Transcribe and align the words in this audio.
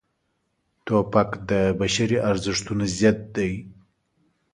توپک 0.85 1.29
د 1.49 1.51
بشري 1.79 2.17
ارزښتونو 2.29 2.83
ضد 2.97 3.19
دی. 3.35 3.53